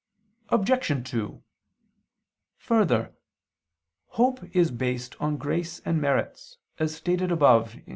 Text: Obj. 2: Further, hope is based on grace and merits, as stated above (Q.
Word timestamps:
Obj. 0.49 1.03
2: 1.07 1.43
Further, 2.57 3.13
hope 4.07 4.43
is 4.55 4.71
based 4.71 5.15
on 5.21 5.37
grace 5.37 5.79
and 5.85 6.01
merits, 6.01 6.57
as 6.79 6.95
stated 6.95 7.31
above 7.31 7.73
(Q. 7.73 7.83